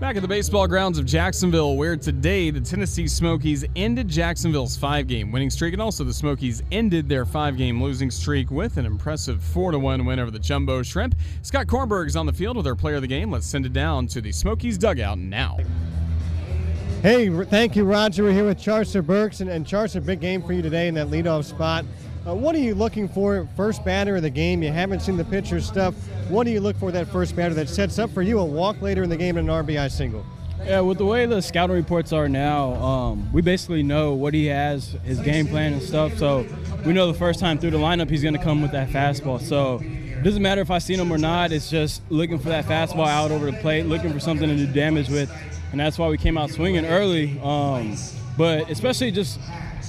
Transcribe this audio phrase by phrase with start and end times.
[0.00, 5.06] Back at the baseball grounds of Jacksonville, where today the Tennessee Smokies ended Jacksonville's five
[5.06, 8.84] game winning streak, and also the Smokies ended their five game losing streak with an
[8.84, 11.14] impressive 4 1 win over the Jumbo Shrimp.
[11.40, 13.30] Scott Kornberg is on the field with our player of the game.
[13.30, 15.56] Let's send it down to the Smokies dugout now.
[17.00, 18.24] Hey, thank you, Roger.
[18.24, 21.06] We're here with Charcer Burks, and, and Charcer, big game for you today in that
[21.06, 21.86] leadoff spot.
[22.26, 24.60] Uh, what are you looking for first batter of the game?
[24.60, 25.94] You haven't seen the pitcher stuff.
[26.28, 28.82] What do you look for that first batter that sets up for you a walk
[28.82, 30.26] later in the game and an RBI single?
[30.64, 34.46] Yeah, with the way the scouting reports are now, um, we basically know what he
[34.46, 36.16] has, his game plan and stuff.
[36.16, 36.44] So
[36.84, 39.40] we know the first time through the lineup he's going to come with that fastball.
[39.40, 41.52] So it doesn't matter if I seen him or not.
[41.52, 44.66] It's just looking for that fastball out over the plate, looking for something to do
[44.66, 45.30] damage with,
[45.70, 47.38] and that's why we came out swinging early.
[47.40, 47.96] Um,
[48.36, 49.38] but especially just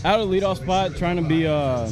[0.05, 1.89] out of the leadoff spot, trying to be uh,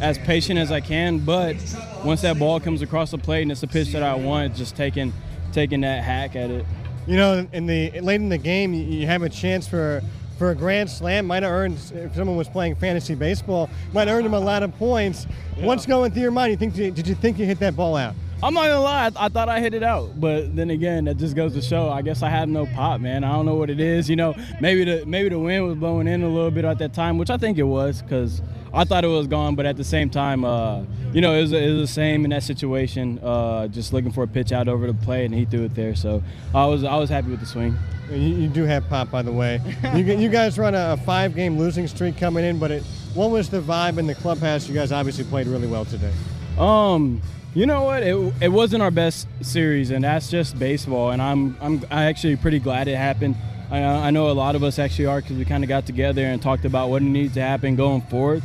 [0.00, 1.18] as patient as I can.
[1.18, 1.56] But
[2.04, 4.76] once that ball comes across the plate and it's a pitch that I want, just
[4.76, 5.12] taking
[5.52, 6.64] taking that hack at it.
[7.06, 10.02] You know, in the late in the game, you have a chance for
[10.38, 11.26] for a grand slam.
[11.26, 14.62] Might have earned if someone was playing fantasy baseball, might have earned him a lot
[14.62, 15.26] of points.
[15.56, 15.66] Yeah.
[15.66, 16.52] What's going through your mind?
[16.52, 18.14] You think did you think you hit that ball out?
[18.40, 21.16] I'm not gonna lie, I, I, thought I hit it out, but then again, that
[21.16, 21.90] just goes to show.
[21.90, 23.24] I guess I have no pop, man.
[23.24, 24.08] I don't know what it is.
[24.08, 26.94] You know, maybe the maybe the wind was blowing in a little bit at that
[26.94, 28.40] time, which I think it was, because
[28.72, 29.56] I thought it was gone.
[29.56, 32.30] But at the same time, uh, you know, it was, it was the same in
[32.30, 33.18] that situation.
[33.18, 35.96] Uh, just looking for a pitch out over the plate, and he threw it there.
[35.96, 36.22] So
[36.54, 37.76] I was I was happy with the swing.
[38.08, 39.60] You, you do have pop, by the way.
[39.96, 43.50] you, you guys run a, a five-game losing streak coming in, but it, what was
[43.50, 44.68] the vibe in the clubhouse?
[44.68, 46.12] You guys obviously played really well today.
[46.56, 47.20] Um,
[47.58, 48.04] you know what?
[48.04, 51.10] It, it wasn't our best series, and that's just baseball.
[51.10, 53.34] And I'm I'm I actually pretty glad it happened.
[53.68, 56.22] I, I know a lot of us actually are because we kind of got together
[56.22, 58.44] and talked about what needs to happen going forward.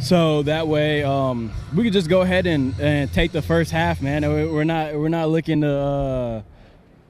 [0.00, 4.00] So that way um, we could just go ahead and, and take the first half,
[4.00, 4.22] man.
[4.22, 5.74] We're not we're not looking to.
[5.74, 6.42] Uh,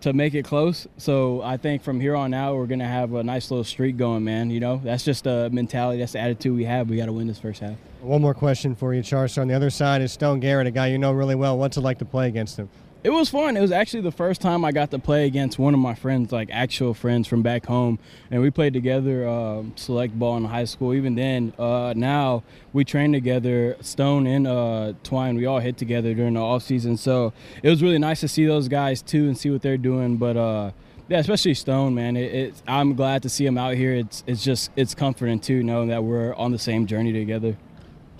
[0.04, 0.86] to make it close.
[0.98, 4.22] So I think from here on out, we're gonna have a nice little streak going,
[4.22, 4.50] man.
[4.50, 6.90] You know, that's just the mentality, that's the attitude we have.
[6.90, 7.76] We got to win this first half.
[8.02, 9.40] One more question for you, Charcer.
[9.40, 11.56] On the other side is Stone Garrett, a guy you know really well.
[11.56, 12.68] What's it like to play against him?
[13.04, 13.54] It was fun.
[13.54, 16.32] It was actually the first time I got to play against one of my friends,
[16.32, 17.98] like actual friends from back home,
[18.30, 20.94] and we played together uh, select ball in high school.
[20.94, 23.76] Even then, uh, now we train together.
[23.82, 26.96] Stone and uh, Twine, we all hit together during the off season.
[26.96, 30.16] So it was really nice to see those guys too and see what they're doing.
[30.16, 30.70] But uh,
[31.06, 32.16] yeah, especially Stone, man.
[32.16, 33.92] It, I'm glad to see him out here.
[33.92, 37.58] It's it's just it's comforting too, knowing that we're on the same journey together.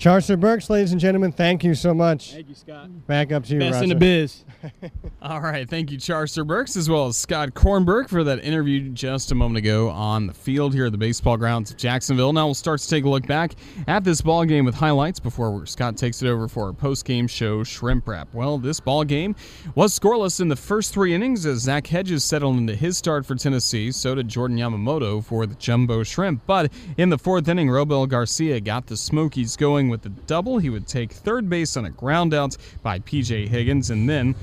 [0.05, 2.33] Charcer Burks, ladies and gentlemen, thank you so much.
[2.33, 3.07] Thank you, Scott.
[3.07, 3.85] Back up to you, Best Roger.
[3.85, 4.45] in the biz.
[5.23, 9.33] All right, thank you, Charcer Burks, as well as Scott Kornberg for that interview just
[9.33, 12.35] a moment ago on the field here at the baseball grounds of Jacksonville.
[12.35, 13.55] Now we'll start to take a look back
[13.89, 17.65] at this ball game with highlights before Scott takes it over for our post-game show
[17.65, 18.29] shrimp wrap.
[18.35, 19.35] Well, this ball game
[19.75, 23.37] was scoreless in the first three innings as Zach Hedges settled into his start for
[23.37, 23.91] Tennessee.
[23.91, 26.43] So did Jordan Yamamoto for the Jumbo Shrimp.
[26.47, 30.59] But in the fourth inning, Robel Garcia got the Smokies going with the double.
[30.59, 33.47] He would take third base on a groundout by P.J.
[33.47, 34.35] Higgins, and then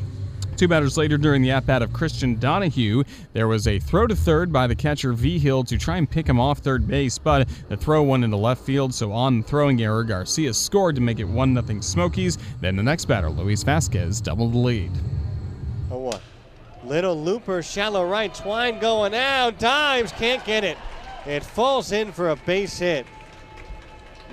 [0.57, 3.03] Two batters later, during the at bat of Christian Donahue,
[3.33, 6.39] there was a throw to third by the catcher Vigil to try and pick him
[6.39, 8.93] off third base, but the throw went into left field.
[8.93, 12.37] So on the throwing error, Garcia scored to make it one 0 Smokies.
[12.59, 14.91] Then the next batter, Luis Vasquez, doubled the lead.
[15.89, 16.21] Oh what?
[16.85, 20.77] Little looper, shallow right, Twine going out, dives, can't get it.
[21.25, 23.07] It falls in for a base hit.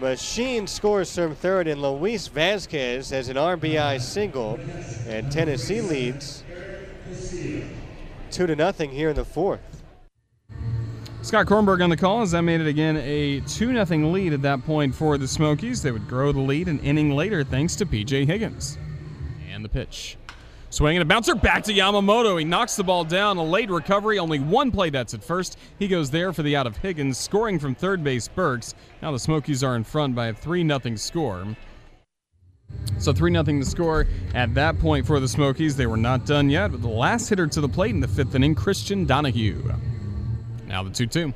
[0.01, 4.59] Machín scores from third, and Luis Vasquez has an RBI single,
[5.09, 6.45] and Tennessee leads
[8.31, 9.83] two to nothing here in the fourth.
[11.23, 14.43] Scott Kornberg on the call as that made it again a 2 0 lead at
[14.43, 15.83] that point for the Smokies.
[15.83, 18.79] They would grow the lead an inning later thanks to PJ Higgins.
[19.51, 20.17] And the pitch.
[20.71, 22.39] Swinging a bouncer back to Yamamoto.
[22.39, 23.39] He knocks the ball down.
[23.39, 24.19] A late recovery.
[24.19, 25.59] Only one play that's at first.
[25.79, 28.75] He goes there for the out of Higgins, scoring from third base Burks.
[29.01, 31.56] Now the Smokies are in front by a 3 0 score.
[32.99, 35.75] So 3 0 to score at that point for the Smokies.
[35.75, 38.35] They were not done yet, but the last hitter to the plate in the fifth
[38.35, 39.73] inning, Christian Donahue.
[40.67, 41.32] Now the 2 2.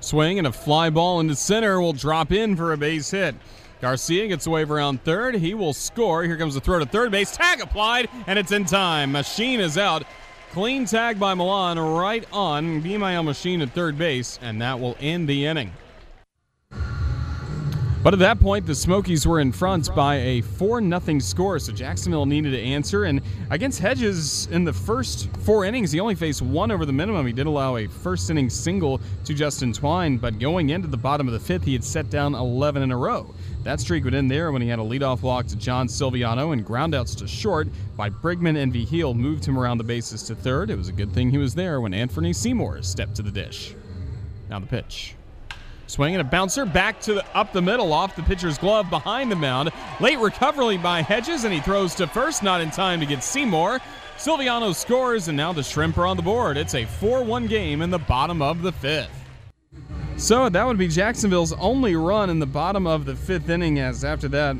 [0.00, 3.34] Swing and a fly ball into center will drop in for a base hit.
[3.80, 5.34] Garcia gets away around third.
[5.34, 6.22] He will score.
[6.22, 7.36] Here comes the throw to third base.
[7.36, 9.12] Tag applied, and it's in time.
[9.12, 10.04] Machín is out.
[10.52, 15.28] Clean tag by Milan right on My Machín at third base, and that will end
[15.28, 15.72] the inning.
[18.04, 21.72] But at that point, the Smokies were in front by a 4 0 score, so
[21.72, 23.04] Jacksonville needed to answer.
[23.04, 27.26] And against Hedges in the first four innings, he only faced one over the minimum.
[27.26, 31.26] He did allow a first inning single to Justin Twine, but going into the bottom
[31.26, 33.34] of the fifth, he had set down 11 in a row.
[33.64, 36.66] That streak would end there when he had a leadoff walk to John Silviano and
[36.66, 37.66] groundouts to short
[37.96, 40.68] by Brigman and Vigil moved him around the bases to third.
[40.68, 43.74] It was a good thing he was there when Anthony Seymour stepped to the dish.
[44.50, 45.14] Now the pitch.
[45.86, 49.36] Swinging a bouncer back to the, up the middle off the pitcher's glove behind the
[49.36, 49.70] mound.
[49.98, 53.80] Late recovery by Hedges, and he throws to first, not in time to get Seymour.
[54.18, 56.58] Silviano scores, and now the Shrimp are on the board.
[56.58, 59.23] It's a 4 1 game in the bottom of the fifth.
[60.16, 64.04] So that would be Jacksonville's only run in the bottom of the fifth inning, as
[64.04, 64.56] after that,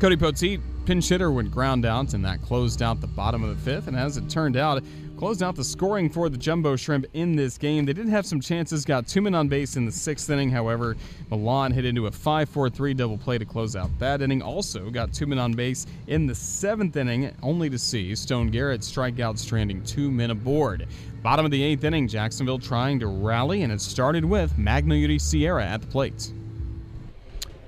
[0.00, 3.62] Cody Poteet pinch hitter would ground out, and that closed out the bottom of the
[3.62, 3.88] fifth.
[3.88, 4.82] And as it turned out,
[5.16, 7.86] closed out the scoring for the Jumbo Shrimp in this game.
[7.86, 10.50] They did have some chances, got two men on base in the sixth inning.
[10.50, 10.96] However,
[11.30, 14.42] Milan hit into a 5 4 3 double play to close out that inning.
[14.42, 18.84] Also, got two men on base in the seventh inning, only to see Stone Garrett
[18.84, 20.86] strike out, stranding two men aboard.
[21.22, 25.64] Bottom of the eighth inning, Jacksonville trying to rally, and it started with Magneuris Sierra
[25.64, 26.30] at the plate.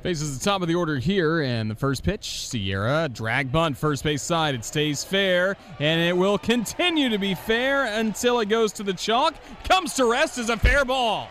[0.08, 4.02] Faces the top of the order here, and the first pitch, Sierra, drag bunt, first
[4.02, 4.55] base side.
[4.55, 8.94] It stays fair, and it will continue to be fair until it goes to the
[8.94, 9.34] chalk.
[9.64, 11.28] Comes to rest as a fair ball.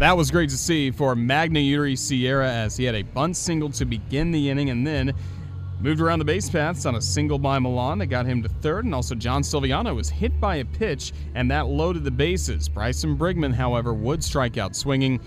[0.00, 3.84] That was great to see for Magneuris Sierra as he had a bunt single to
[3.84, 5.12] begin the inning and then
[5.80, 8.84] moved around the base paths on a single by Milan that got him to third,
[8.84, 12.68] and also John Silviano was hit by a pitch and that loaded the bases.
[12.68, 15.20] Bryson Brigman, however, would strike out swinging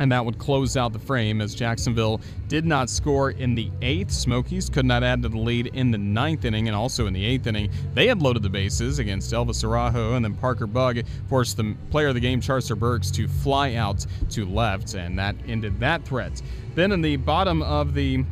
[0.00, 4.10] and that would close out the frame as Jacksonville did not score in the eighth.
[4.10, 7.24] Smokies could not add to the lead in the ninth inning and also in the
[7.24, 7.70] eighth inning.
[7.94, 12.08] They had loaded the bases against Elvis Araujo, and then Parker Bugg forced the player
[12.08, 16.40] of the game, Charcer Burks, to fly out to left, and that ended that threat.
[16.74, 18.24] Then in the bottom of the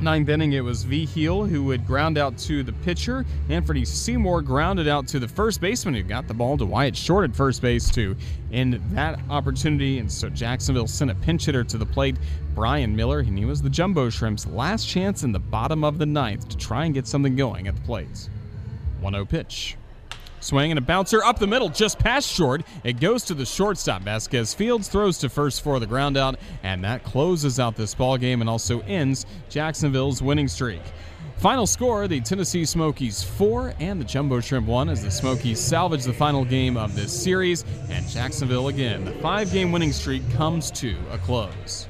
[0.00, 3.24] Ninth inning, it was Vigil who would ground out to the pitcher.
[3.48, 7.30] Anthony Seymour grounded out to the first baseman who got the ball to Wyatt Short
[7.30, 8.16] at first base to
[8.52, 10.00] end that opportunity.
[10.00, 12.16] And so Jacksonville sent a pinch hitter to the plate,
[12.54, 16.06] Brian Miller, and he was the Jumbo Shrimp's last chance in the bottom of the
[16.06, 18.28] ninth to try and get something going at the plate.
[19.00, 19.76] 1 0 pitch.
[20.44, 22.62] Swing and a bouncer up the middle, just past short.
[22.84, 24.02] It goes to the shortstop.
[24.02, 28.18] Vasquez Fields throws to first for the ground out, and that closes out this ball
[28.18, 30.82] game and also ends Jacksonville's winning streak.
[31.38, 36.04] Final score the Tennessee Smokies 4 and the Jumbo Shrimp 1 as the Smokies salvage
[36.04, 39.04] the final game of this series, and Jacksonville again.
[39.04, 41.88] The five game winning streak comes to a close.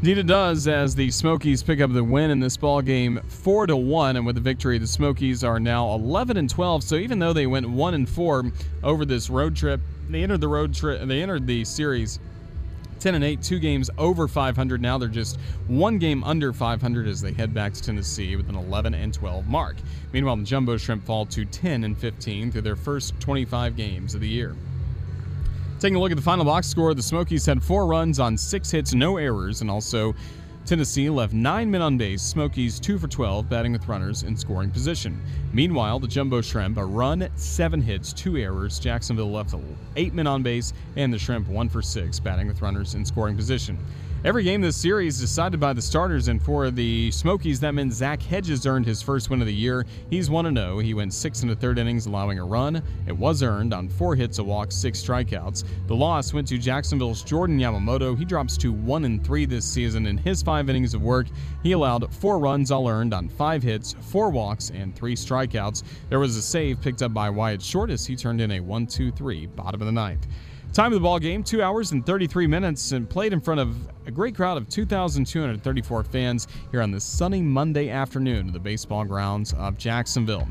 [0.00, 3.66] Indeed, it does as the Smokies pick up the win in this ball game, four
[3.66, 6.82] to one, and with the victory, the Smokies are now 11 and 12.
[6.82, 8.50] So even though they went one and four
[8.82, 11.06] over this road trip, they entered the road trip.
[11.06, 12.18] They entered the series
[12.98, 14.80] 10 and 8, two games over 500.
[14.80, 18.56] Now they're just one game under 500 as they head back to Tennessee with an
[18.56, 19.76] 11 and 12 mark.
[20.14, 24.22] Meanwhile, the Jumbo Shrimp fall to 10 and 15 through their first 25 games of
[24.22, 24.56] the year.
[25.80, 28.70] Taking a look at the final box score, the Smokies had four runs on six
[28.70, 30.14] hits, no errors, and also
[30.66, 34.70] Tennessee left nine men on base, Smokies two for 12, batting with runners in scoring
[34.70, 35.18] position.
[35.54, 38.78] Meanwhile, the Jumbo Shrimp, a run, seven hits, two errors.
[38.78, 39.54] Jacksonville left
[39.96, 43.34] eight men on base, and the Shrimp one for six, batting with runners in scoring
[43.34, 43.78] position.
[44.22, 48.20] Every game this series decided by the starters, and for the Smokies, that meant Zach
[48.20, 49.86] Hedges earned his first win of the year.
[50.10, 50.78] He's 1 0.
[50.80, 52.82] He went six in the third innings, allowing a run.
[53.06, 55.64] It was earned on four hits, a walk, six strikeouts.
[55.86, 58.14] The loss went to Jacksonville's Jordan Yamamoto.
[58.14, 60.06] He drops to 1 and 3 this season.
[60.06, 61.26] In his five innings of work,
[61.62, 65.82] he allowed four runs, all earned on five hits, four walks, and three strikeouts.
[66.10, 68.86] There was a save picked up by Wyatt Short as he turned in a 1
[68.86, 70.26] 2 3, bottom of the ninth.
[70.72, 73.76] Time of the ball game, two hours and 33 minutes, and played in front of
[74.06, 79.04] a great crowd of 2,234 fans here on this sunny Monday afternoon at the baseball
[79.04, 80.46] grounds of Jacksonville.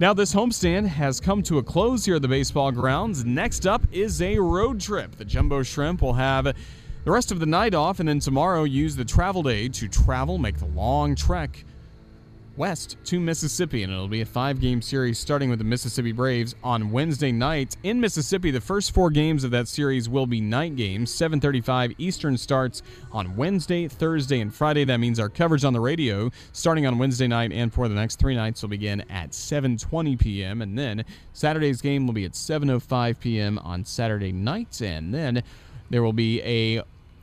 [0.00, 3.24] Now, this homestand has come to a close here at the baseball grounds.
[3.24, 5.16] Next up is a road trip.
[5.16, 8.96] The Jumbo Shrimp will have the rest of the night off and then tomorrow use
[8.96, 11.64] the travel day to travel, make the long trek
[12.58, 16.56] west to Mississippi, and it'll be a five game series starting with the Mississippi Braves
[16.64, 17.76] on Wednesday night.
[17.84, 21.10] In Mississippi, the first four games of that series will be night games.
[21.14, 24.84] 7:35 Eastern starts on Wednesday, Thursday, and Friday.
[24.84, 28.16] That means our coverage on the radio starting on Wednesday night and for the next
[28.16, 30.60] three nights will begin at 7:20 p.m.
[30.60, 33.58] and then Saturday's game will be at 7:05 p.m.
[33.60, 35.44] on Saturday night, and then
[35.90, 36.82] there will be a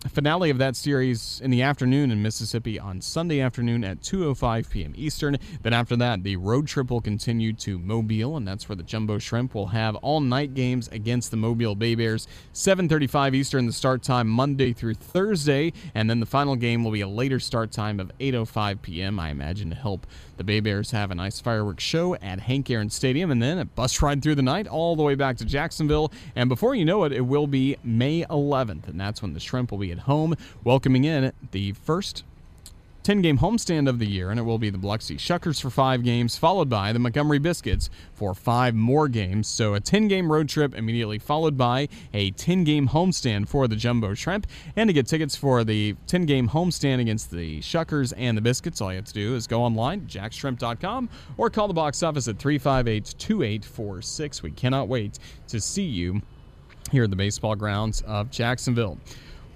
[0.10, 4.94] finale of that series in the afternoon in Mississippi on Sunday afternoon at 2:05 p.m.
[4.96, 5.38] Eastern.
[5.64, 9.18] Then after that, the road trip will continue to Mobile, and that's where the Jumbo
[9.18, 12.28] Shrimp will have all-night games against the Mobile Bay Bears.
[12.54, 17.02] 7:35 Eastern, the start time Monday through Thursday, and then the final game will be
[17.02, 19.20] a later start time of 8:05 p.m.
[19.20, 20.06] I imagine to help
[20.38, 23.66] the Bay Bears have a nice fireworks show at Hank Aaron Stadium, and then a
[23.66, 26.12] bus ride through the night all the way back to Jacksonville.
[26.36, 29.72] And before you know it, it will be May 11th, and that's when the Shrimp
[29.72, 32.24] will be at home, welcoming in the first
[33.06, 36.04] 10 game homestand of the year, and it will be the Biloxi Shuckers for five
[36.04, 39.48] games, followed by the Montgomery Biscuits for five more games.
[39.48, 43.76] So a 10 game road trip immediately followed by a 10 game homestand for the
[43.76, 44.48] Jumbo Shrimp.
[44.76, 48.82] And to get tickets for the 10 game homestand against the Shuckers and the Biscuits,
[48.82, 52.40] all you have to do is go online, jaxshrimp.com, or call the box office at
[52.40, 54.42] 358 2846.
[54.42, 56.24] We cannot wait to see you
[56.92, 58.98] here at the baseball grounds of Jacksonville.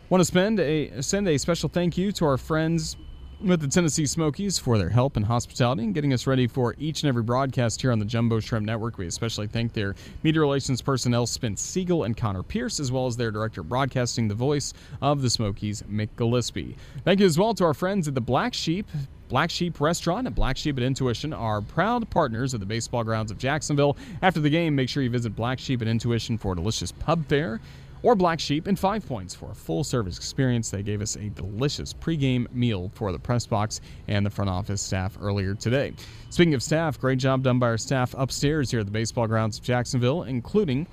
[0.10, 2.98] Want to spend a send a special thank you to our friends
[3.42, 7.04] with the Tennessee Smokies for their help and hospitality and getting us ready for each
[7.04, 8.98] and every broadcast here on the Jumbo Shrimp Network.
[8.98, 13.18] We especially thank their media relations personnel, Spence Siegel and Connor Pierce, as well as
[13.18, 16.76] their director of broadcasting, the voice of the Smokies, Mick Gillespie.
[17.06, 18.88] Thank you as well to our friends at the Black Sheep
[19.28, 23.30] Black Sheep Restaurant and Black Sheep at Intuition are proud partners of the baseball grounds
[23.30, 23.96] of Jacksonville.
[24.24, 27.62] After the game, make sure you visit Black Sheep at Intuition for delicious pub fare
[28.04, 30.70] or Black Sheep and Five Points for a full service experience.
[30.70, 34.82] They gave us a delicious pregame meal for the press box and the front office
[34.82, 35.94] staff earlier today.
[36.30, 39.58] Speaking of staff, great job done by our staff upstairs here at the baseball grounds
[39.58, 40.88] of Jacksonville, including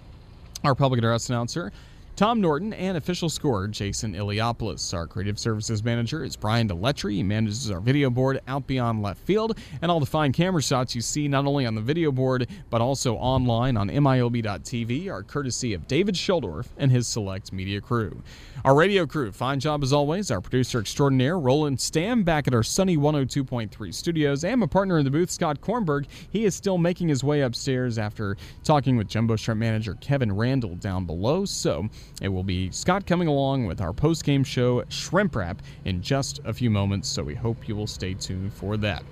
[0.64, 1.72] our public address announcer.
[2.16, 4.94] Tom Norton and official scorer Jason Iliopoulos.
[4.94, 7.16] Our creative services manager is Brian Deletry.
[7.16, 10.94] He manages our video board out beyond left field and all the fine camera shots
[10.94, 15.74] you see not only on the video board but also online on MILB.tv are courtesy
[15.74, 18.22] of David Schuldorf and his select media crew.
[18.64, 20.30] Our radio crew, fine job as always.
[20.30, 25.04] Our producer extraordinaire, Roland Stam, back at our sunny 102.3 studios, and my partner in
[25.04, 26.06] the booth, Scott Kornberg.
[26.30, 30.80] He is still making his way upstairs after talking with Jumbo Shrimp manager Kevin Randel
[30.80, 31.44] down below.
[31.44, 36.02] So it will be Scott coming along with our post game show, Shrimp Wrap, in
[36.02, 37.08] just a few moments.
[37.08, 39.02] So we hope you will stay tuned for that.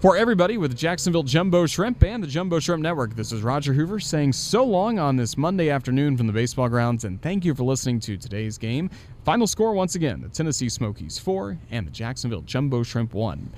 [0.00, 3.98] For everybody with Jacksonville Jumbo Shrimp and the Jumbo Shrimp Network, this is Roger Hoover
[3.98, 7.64] saying so long on this Monday afternoon from the baseball grounds, and thank you for
[7.64, 8.90] listening to today's game.
[9.24, 13.50] Final score once again the Tennessee Smokies 4 and the Jacksonville Jumbo Shrimp 1.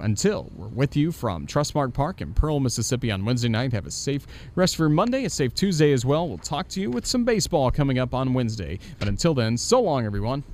[0.00, 3.72] Until we're with you from Trustmark Park in Pearl, Mississippi on Wednesday night.
[3.72, 6.28] Have a safe rest of your Monday, a safe Tuesday as well.
[6.28, 8.78] We'll talk to you with some baseball coming up on Wednesday.
[8.98, 10.44] But until then, so long, everyone.